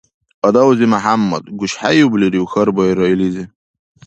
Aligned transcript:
—Адавзи 0.47 0.85
МяхӀяммад, 0.93 1.43
гушхӀейублирив?— 1.57 2.45
хьарбаира 2.51 3.05
илизи. 3.13 3.45